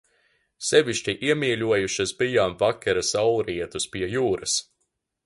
Sevišķi 0.69 1.13
iemīļojušas 1.27 2.13
bijām 2.21 2.57
vakara 2.63 3.05
saulrietus 3.11 3.91
pie 3.97 4.11
jūras. 4.15 4.57